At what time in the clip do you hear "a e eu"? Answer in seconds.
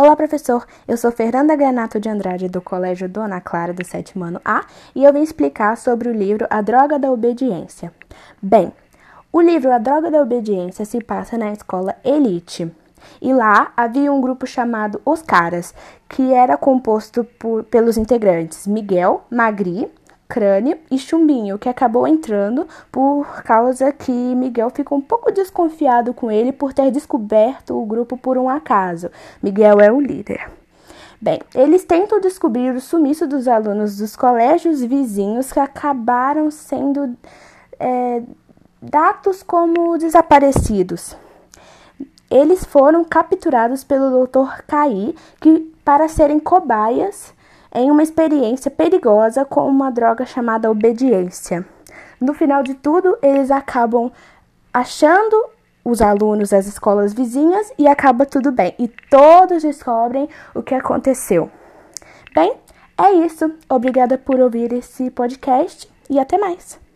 4.44-5.12